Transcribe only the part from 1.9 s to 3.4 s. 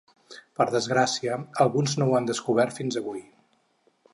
no ho han descobert fins avui.